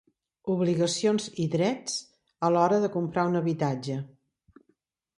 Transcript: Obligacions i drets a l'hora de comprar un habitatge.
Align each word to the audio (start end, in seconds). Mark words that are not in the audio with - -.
Obligacions 0.53 1.27
i 1.43 1.45
drets 1.57 1.99
a 2.49 2.51
l'hora 2.57 2.83
de 2.87 2.93
comprar 2.99 3.31
un 3.33 3.41
habitatge. 3.45 4.03